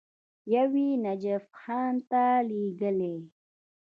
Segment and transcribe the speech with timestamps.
[0.53, 3.15] یو یې نجف خان ته لېږلی.